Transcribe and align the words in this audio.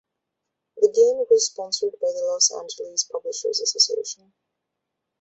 The 0.77 0.87
game 0.91 1.27
was 1.29 1.45
sponsored 1.45 1.91
by 2.01 2.07
the 2.07 2.25
Los 2.25 2.49
Angeles 2.51 3.03
Publishers 3.03 3.59
Association. 3.59 4.33